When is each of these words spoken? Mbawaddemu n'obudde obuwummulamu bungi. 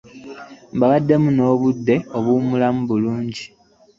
Mbawaddemu 0.75 1.29
n'obudde 1.33 1.95
obuwummulamu 2.17 2.81
bungi. 2.89 3.45